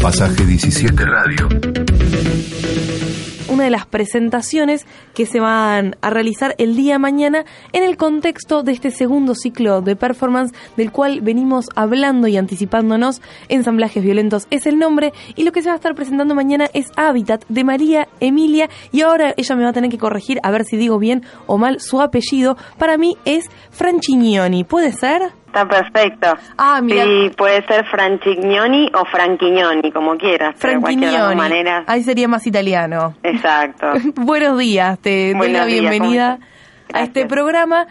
[0.00, 1.48] Pasaje 17 Radio.
[3.48, 8.62] Una de las presentaciones que se van a realizar el día mañana en el contexto
[8.62, 13.22] de este segundo ciclo de performance del cual venimos hablando y anticipándonos.
[13.48, 16.86] Ensamblajes violentos es el nombre y lo que se va a estar presentando mañana es
[16.96, 20.64] Hábitat de María Emilia y ahora ella me va a tener que corregir a ver
[20.64, 22.56] si digo bien o mal su apellido.
[22.78, 25.43] Para mí es Franchignoni, ¿puede ser?
[25.54, 26.26] Está perfecto.
[26.58, 27.04] Ah, mira.
[27.04, 30.56] Sí, puede ser Franchignoni o Franchignoni, como quieras.
[30.60, 31.84] pero de las maneras.
[31.86, 33.14] Ahí sería más italiano.
[33.22, 33.92] Exacto.
[34.16, 36.40] Buenos días, te doy la días, bienvenida
[36.92, 37.86] a este programa.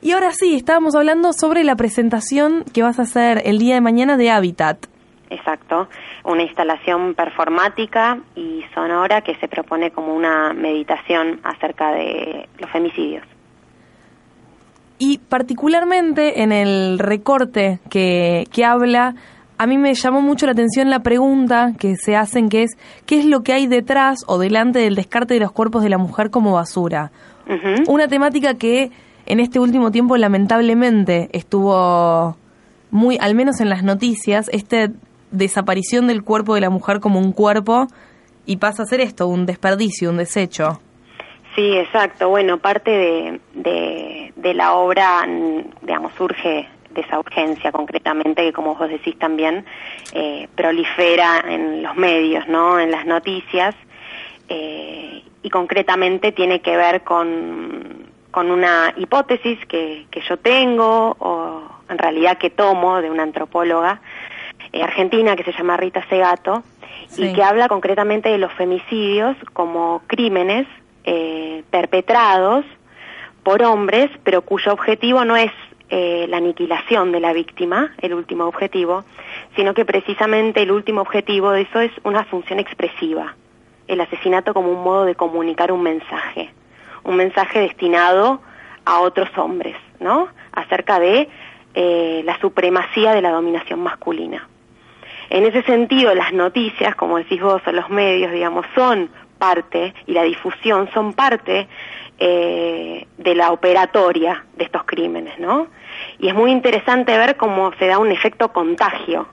[0.00, 3.80] Y ahora sí, estábamos hablando sobre la presentación que vas a hacer el día de
[3.80, 4.86] mañana de Habitat.
[5.30, 5.88] Exacto.
[6.22, 13.24] Una instalación performática y sonora que se propone como una meditación acerca de los femicidios.
[15.00, 19.14] Y particularmente en el recorte que, que habla,
[19.56, 22.76] a mí me llamó mucho la atención la pregunta que se hacen, que es,
[23.06, 25.98] ¿qué es lo que hay detrás o delante del descarte de los cuerpos de la
[25.98, 27.12] mujer como basura?
[27.88, 28.90] Una temática que
[29.26, 32.36] en este último tiempo lamentablemente estuvo
[32.90, 34.88] muy, al menos en las noticias, esta
[35.30, 37.86] desaparición del cuerpo de la mujer como un cuerpo
[38.46, 40.80] y pasa a ser esto, un desperdicio, un desecho.
[41.54, 42.28] Sí, exacto.
[42.28, 44.09] Bueno, parte de, de,
[44.40, 49.64] de la obra, mm, digamos, surge de esa urgencia concretamente, que como vos decís también,
[50.12, 52.80] eh, prolifera en los medios, ¿no?
[52.80, 53.74] En las noticias,
[54.48, 61.62] eh, y concretamente tiene que ver con, con una hipótesis que, que yo tengo, o
[61.88, 64.00] en realidad que tomo de una antropóloga
[64.72, 66.62] eh, argentina que se llama Rita Segato,
[67.08, 67.24] Sí.
[67.24, 70.66] y que habla concretamente de los femicidios como crímenes
[71.70, 72.64] perpetrados
[73.42, 75.52] por hombres, pero cuyo objetivo no es
[75.88, 79.04] eh, la aniquilación de la víctima, el último objetivo,
[79.56, 83.34] sino que precisamente el último objetivo de eso es una función expresiva,
[83.88, 86.50] el asesinato como un modo de comunicar un mensaje,
[87.02, 88.40] un mensaje destinado
[88.84, 90.28] a otros hombres, ¿no?
[90.52, 91.28] Acerca de
[91.74, 94.48] eh, la supremacía de la dominación masculina.
[95.28, 100.12] En ese sentido, las noticias, como decís vos, o los medios, digamos, son parte, y
[100.12, 101.68] la difusión son parte
[102.20, 105.66] eh, de la operatoria de estos crímenes, ¿no?
[106.18, 109.26] Y es muy interesante ver cómo se da un efecto contagio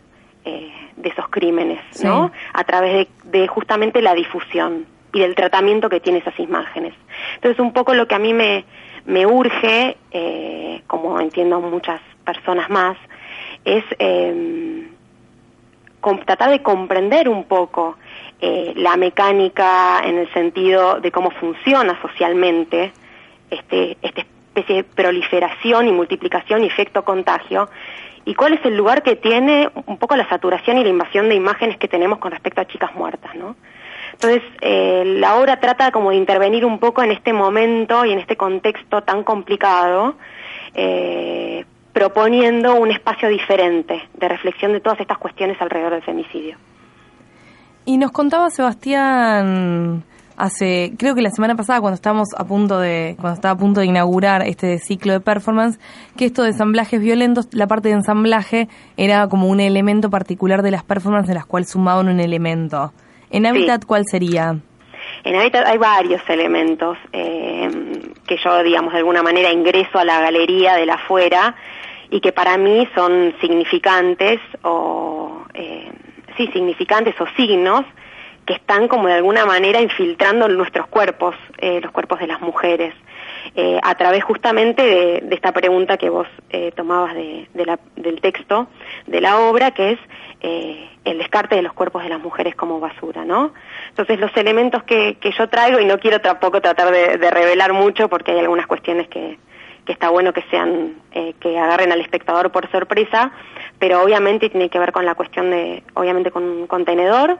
[0.45, 2.29] eh, de esos crímenes, ¿no?
[2.29, 2.39] Sí.
[2.53, 6.93] A través de, de justamente la difusión y del tratamiento que tiene esas imágenes.
[7.35, 8.63] Entonces, un poco lo que a mí me,
[9.05, 12.97] me urge, eh, como entiendo muchas personas más,
[13.65, 14.87] es eh,
[15.99, 17.97] com- tratar de comprender un poco
[18.41, 22.91] eh, la mecánica en el sentido de cómo funciona socialmente
[23.49, 27.69] este, esta especie de proliferación y multiplicación y efecto contagio
[28.25, 31.35] y cuál es el lugar que tiene un poco la saturación y la invasión de
[31.35, 33.55] imágenes que tenemos con respecto a chicas muertas, ¿no?
[34.11, 38.19] Entonces, eh, la obra trata como de intervenir un poco en este momento y en
[38.19, 40.15] este contexto tan complicado,
[40.73, 46.57] eh, proponiendo un espacio diferente de reflexión de todas estas cuestiones alrededor del femicidio.
[47.87, 50.03] Y nos contaba Sebastián
[50.35, 53.79] hace, creo que la semana pasada cuando estábamos a punto de, cuando estaba a punto
[53.79, 55.79] de inaugurar este ciclo de performance,
[56.17, 60.71] que esto de ensamblajes violentos, la parte de ensamblaje era como un elemento particular de
[60.71, 62.91] las performances en las cuales sumaban un elemento.
[63.29, 64.57] En Habitat, ¿cuál sería?
[65.23, 67.69] En Habitat hay varios elementos eh,
[68.27, 71.55] que yo, digamos, de alguna manera ingreso a la galería de la afuera
[72.09, 75.89] y que para mí son significantes o, eh,
[76.37, 77.85] sí, significantes o signos
[78.47, 82.95] que están como de alguna manera infiltrando nuestros cuerpos, eh, los cuerpos de las mujeres,
[83.55, 84.81] eh, a través justamente
[85.21, 88.67] de, esta pregunta que vos eh, tomabas del texto
[89.05, 89.99] de la obra, que es
[90.39, 93.53] el descarte de los cuerpos de las mujeres como basura, ¿no?
[93.89, 98.07] Entonces los elementos que, que yo traigo, y no quiero tampoco tratar de, revelar mucho
[98.07, 99.37] porque hay algunas cuestiones que,
[99.83, 103.31] que está bueno que sean, que agarren al espectador por sorpresa,
[103.79, 107.39] pero obviamente tiene que ver con la cuestión de, obviamente con un contenedor,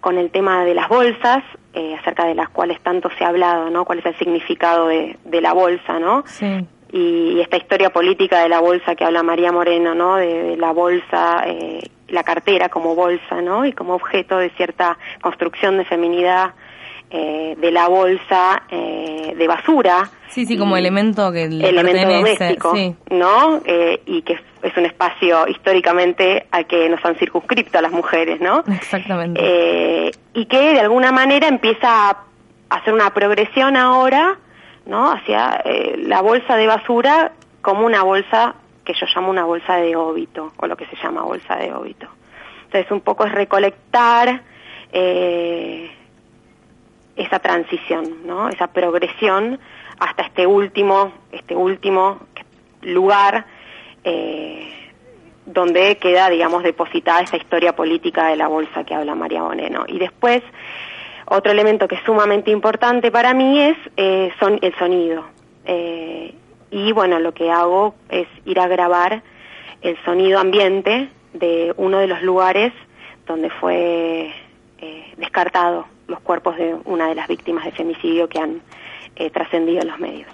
[0.00, 1.42] con el tema de las bolsas,
[1.74, 3.84] eh, acerca de las cuales tanto se ha hablado, ¿no?
[3.84, 6.22] ¿Cuál es el significado de, de la bolsa, ¿no?
[6.26, 6.64] Sí.
[6.90, 10.16] Y, esta historia política de la bolsa que habla María Moreno, ¿no?
[10.16, 13.64] De, de la bolsa eh, la cartera como bolsa, ¿no?
[13.64, 16.54] Y como objeto de cierta construcción de feminidad
[17.10, 20.10] eh, de la bolsa eh, de basura.
[20.28, 22.74] Sí, sí, como elemento que elemento doméstico,
[23.10, 23.60] ¿no?
[23.64, 28.40] Eh, y que es un espacio históricamente al que nos han circunscrito a las mujeres,
[28.40, 28.62] ¿no?
[28.70, 30.12] Exactamente.
[30.34, 32.24] y que de alguna manera empieza a
[32.68, 34.38] hacer una progresión ahora,
[34.84, 35.10] ¿no?
[35.10, 35.62] Hacia
[35.96, 37.32] la bolsa de basura
[37.62, 38.54] como una bolsa
[38.84, 42.08] que yo llamo una bolsa de óbito, o lo que se llama bolsa de óbito.
[42.64, 44.42] Entonces, un poco es recolectar
[44.92, 45.90] eh,
[47.18, 48.48] esa transición, ¿no?
[48.48, 49.58] Esa progresión
[49.98, 52.20] hasta este último, este último
[52.82, 53.44] lugar
[54.04, 54.72] eh,
[55.44, 59.84] donde queda, digamos, depositada esa historia política de la bolsa que habla María Boneno.
[59.88, 60.42] Y después,
[61.26, 65.24] otro elemento que es sumamente importante para mí es eh, son, el sonido.
[65.64, 66.34] Eh,
[66.70, 69.22] y bueno, lo que hago es ir a grabar
[69.82, 72.72] el sonido ambiente de uno de los lugares
[73.26, 74.32] donde fue
[75.16, 78.60] descartado los cuerpos de una de las víctimas de femicidio que han
[79.16, 80.28] eh, trascendido en los medios.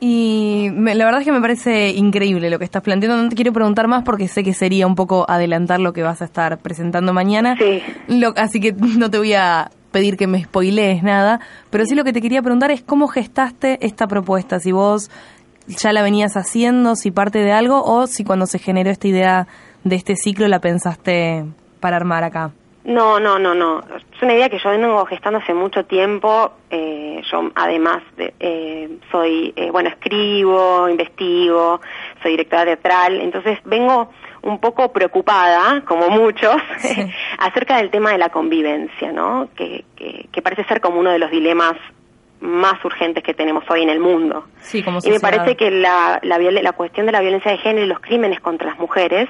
[0.00, 3.22] Y la verdad es que me parece increíble lo que estás planteando.
[3.22, 6.20] No te quiero preguntar más porque sé que sería un poco adelantar lo que vas
[6.22, 7.56] a estar presentando mañana.
[7.56, 7.80] Sí.
[8.34, 11.38] así que no te voy a pedir que me spoilees nada,
[11.70, 15.10] pero sí lo que te quería preguntar es cómo gestaste esta propuesta, si vos
[15.68, 19.46] ya la venías haciendo, si parte de algo o si cuando se generó esta idea
[19.84, 21.44] de este ciclo la pensaste
[21.78, 22.52] para armar acá.
[22.84, 23.80] No, no, no, no.
[23.80, 26.52] Es una idea que yo vengo gestando hace mucho tiempo.
[26.68, 31.80] Eh, yo además de, eh, soy, eh, bueno, escribo, investigo,
[32.22, 34.10] soy directora teatral, entonces vengo
[34.42, 36.56] un poco preocupada, como muchos,
[37.38, 39.48] acerca del tema de la convivencia, ¿no?
[39.54, 41.74] Que, que, parece ser como uno de los dilemas
[42.40, 44.48] más urgentes que tenemos hoy en el mundo.
[44.60, 47.86] Sí, como y me parece que la, la, la cuestión de la violencia de género
[47.86, 49.28] y los crímenes contra las mujeres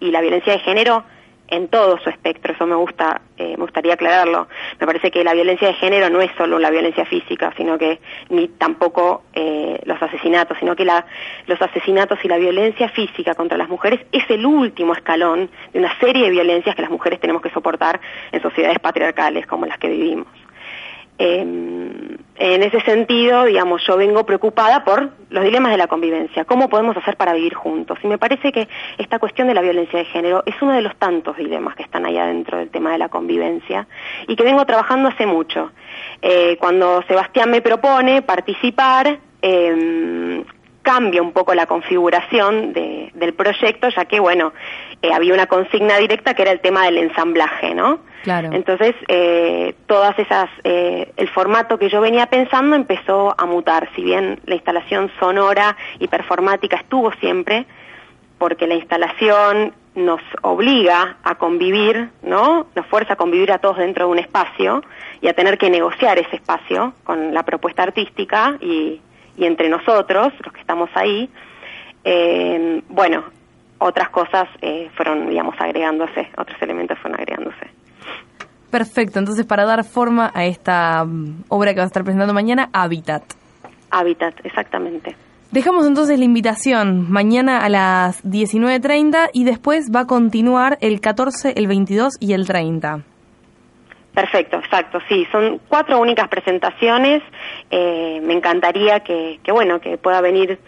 [0.00, 1.04] y la violencia de género
[1.50, 4.48] en todo su espectro, eso me gusta, eh, me gustaría aclararlo.
[4.78, 8.00] Me parece que la violencia de género no es solo la violencia física, sino que
[8.28, 13.68] ni tampoco eh, los asesinatos, sino que los asesinatos y la violencia física contra las
[13.68, 17.50] mujeres es el último escalón de una serie de violencias que las mujeres tenemos que
[17.50, 18.00] soportar
[18.32, 20.28] en sociedades patriarcales como las que vivimos.
[21.18, 22.09] Em,
[22.42, 26.96] en ese sentido, digamos, yo vengo preocupada por los dilemas de la convivencia, cómo podemos
[26.96, 27.98] hacer para vivir juntos.
[28.02, 28.66] Y me parece que
[28.96, 32.06] esta cuestión de la violencia de género es uno de los tantos dilemas que están
[32.06, 33.86] allá dentro del tema de la convivencia
[34.26, 35.70] y que vengo trabajando hace mucho.
[36.22, 40.42] Eh, cuando Sebastián me propone participar, eh,
[40.90, 44.52] cambia un poco la configuración del proyecto, ya que, bueno,
[45.02, 48.00] eh, había una consigna directa que era el tema del ensamblaje, ¿no?
[48.24, 48.50] Claro.
[48.52, 54.02] Entonces, eh, todas esas, eh, el formato que yo venía pensando empezó a mutar, si
[54.02, 57.66] bien la instalación sonora y performática estuvo siempre,
[58.38, 62.66] porque la instalación nos obliga a convivir, ¿no?
[62.74, 64.82] Nos fuerza a convivir a todos dentro de un espacio
[65.20, 69.00] y a tener que negociar ese espacio con la propuesta artística y
[69.40, 71.30] y entre nosotros, los que estamos ahí,
[72.04, 73.24] eh, bueno,
[73.78, 77.70] otras cosas eh, fueron, digamos, agregándose, otros elementos fueron agregándose.
[78.70, 82.68] Perfecto, entonces para dar forma a esta mm, obra que vas a estar presentando mañana,
[82.74, 83.22] Habitat.
[83.90, 85.16] Habitat, exactamente.
[85.52, 91.54] Dejamos entonces la invitación mañana a las 19.30 y después va a continuar el 14,
[91.56, 93.04] el 22 y el 30.
[94.14, 97.22] Perfecto, exacto, sí, son cuatro únicas presentaciones.
[97.70, 100.58] Eh, me encantaría que, que, bueno, que pueda venir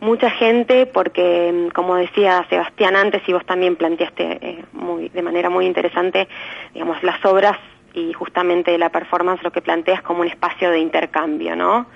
[0.00, 5.22] mucha gente porque, mm, como decía Sebastián antes y vos también planteaste eh, muy, de
[5.22, 6.28] manera muy interesante,
[6.74, 7.56] digamos, las obras
[7.94, 11.86] y justamente la performance lo que plantea es como un espacio de intercambio, ¿no?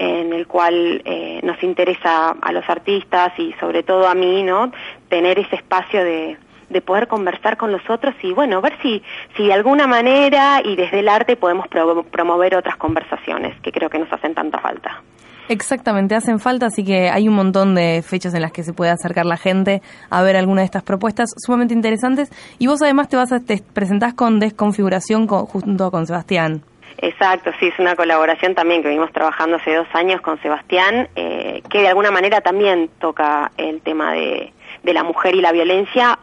[0.00, 4.70] en el cual eh, nos interesa a los artistas y sobre todo a mí, ¿no?
[5.08, 6.36] Tener ese espacio de,
[6.68, 9.02] de poder conversar con los otros y bueno, ver si,
[9.36, 11.66] si de alguna manera y desde el arte podemos
[12.10, 15.02] promover otras conversaciones que creo que nos hacen tanta falta.
[15.48, 18.90] Exactamente, hacen falta, así que hay un montón de fechas en las que se puede
[18.90, 22.30] acercar la gente a ver alguna de estas propuestas sumamente interesantes.
[22.58, 26.62] Y vos además te vas a te presentás con Desconfiguración junto con Sebastián.
[27.00, 31.62] Exacto, sí, es una colaboración también que venimos trabajando hace dos años con Sebastián, eh,
[31.70, 36.18] que de alguna manera también toca el tema de, de la mujer y la violencia,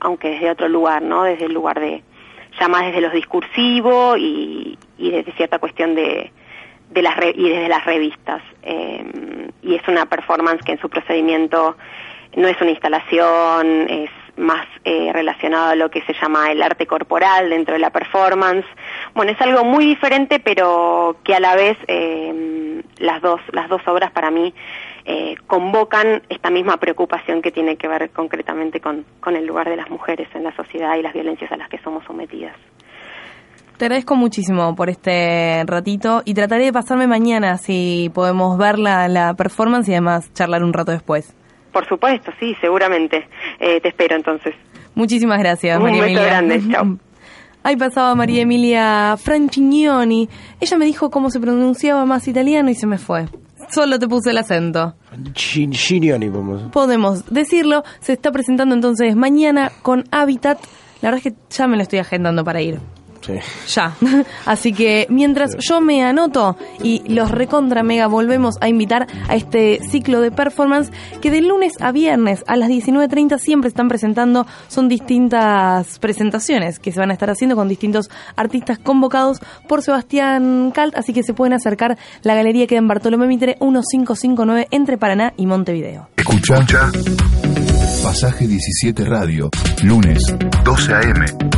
[0.00, 1.24] aunque desde otro lugar, ¿no?
[1.24, 2.02] Desde el lugar de,
[2.58, 6.32] ya más desde los discursivos y, desde cierta cuestión de,
[6.94, 8.42] las y desde las revistas.
[8.62, 11.76] Eh, y es una performance que en su procedimiento
[12.36, 16.86] no es una instalación, es más eh, relacionado a lo que se llama el arte
[16.86, 18.66] corporal dentro de la performance.
[19.14, 22.67] Bueno, es algo muy diferente, pero que a la vez eh,
[22.98, 24.52] las dos, las dos obras para mí
[25.04, 29.76] eh, convocan esta misma preocupación que tiene que ver concretamente con, con el lugar de
[29.76, 32.56] las mujeres en la sociedad y las violencias a las que somos sometidas.
[33.76, 39.06] Te agradezco muchísimo por este ratito y trataré de pasarme mañana si podemos ver la,
[39.06, 41.36] la performance y además charlar un rato después.
[41.72, 43.28] Por supuesto, sí, seguramente.
[43.60, 44.54] Eh, te espero entonces.
[44.96, 46.26] Muchísimas gracias, Un María beso Emilia.
[46.26, 47.07] grande, chao.
[47.62, 50.28] Ahí pasaba María Emilia Francignoni.
[50.60, 53.26] Ella me dijo cómo se pronunciaba más italiano y se me fue.
[53.70, 54.94] Solo te puse el acento.
[55.34, 56.62] Ginioni, vamos.
[56.72, 57.84] Podemos decirlo.
[58.00, 60.58] Se está presentando entonces mañana con Habitat.
[61.02, 62.80] La verdad es que ya me lo estoy agendando para ir.
[63.20, 63.34] Sí.
[63.74, 63.94] Ya.
[64.46, 69.80] Así que mientras yo me anoto y los recontra mega volvemos a invitar a este
[69.90, 74.88] ciclo de performance que de lunes a viernes a las 19.30 siempre están presentando, son
[74.88, 80.96] distintas presentaciones que se van a estar haciendo con distintos artistas convocados por Sebastián Calt,
[80.96, 81.98] así que se pueden acercar.
[82.22, 86.08] La galería queda en Bartolomé Mitre 1559 entre Paraná y Montevideo.
[86.16, 86.64] Escucha
[88.02, 89.50] Pasaje 17 Radio,
[89.82, 90.22] lunes
[90.64, 91.57] 12 a.m.